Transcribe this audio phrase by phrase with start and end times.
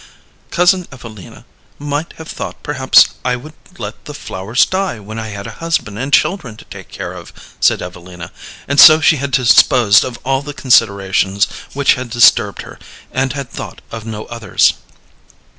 [0.49, 1.45] "Cousin Evelina
[1.77, 5.99] might have thought perhaps I would let the flowers die when I had a husband
[5.99, 8.31] and children to take care of," said Evelina.
[8.67, 12.79] And so she had disposed of all the considerations which had disturbed her,
[13.11, 14.73] and had thought of no others.